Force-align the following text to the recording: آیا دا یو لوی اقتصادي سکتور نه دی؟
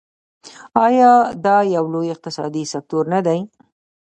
آیا 0.85 1.11
دا 1.45 1.55
یو 1.75 1.85
لوی 1.93 2.07
اقتصادي 2.15 2.63
سکتور 2.73 3.03
نه 3.13 3.19
دی؟ 3.25 3.39